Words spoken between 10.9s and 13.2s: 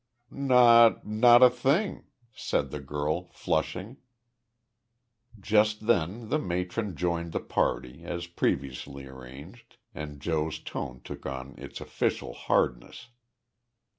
took on its official hardness.